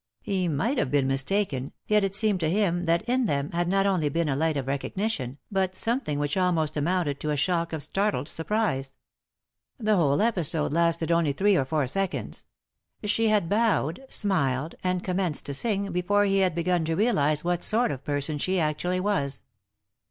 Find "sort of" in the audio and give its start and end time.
17.61-18.03